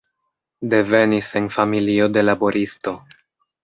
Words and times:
Devenis 0.71 1.31
en 1.43 1.53
familio 1.59 2.11
de 2.17 2.27
laboristo. 2.29 2.99